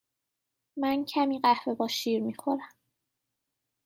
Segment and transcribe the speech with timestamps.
[0.77, 2.69] من کمی قهوه با شیر می خورم.